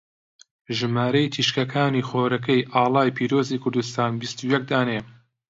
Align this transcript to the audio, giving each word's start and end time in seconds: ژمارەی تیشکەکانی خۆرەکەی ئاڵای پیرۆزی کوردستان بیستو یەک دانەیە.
ژمارەی 0.77 1.31
تیشکەکانی 1.33 2.05
خۆرەکەی 2.09 2.67
ئاڵای 2.73 3.13
پیرۆزی 3.17 3.61
کوردستان 3.63 4.11
بیستو 4.21 4.43
یەک 4.53 4.63
دانەیە. 4.69 5.03